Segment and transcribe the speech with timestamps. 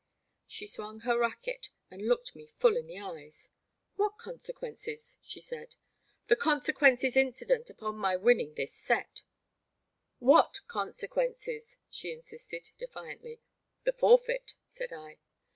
[0.29, 3.51] *' She swung her racquet and looked me full in the eyes.
[3.97, 5.19] What consequences?
[5.21, 5.75] she said.
[6.25, 9.21] The consequences incident upon my winning this set.
[10.17, 13.41] What consequences?" she insisted, defiantly.
[13.83, 15.19] "The forfeit," said I.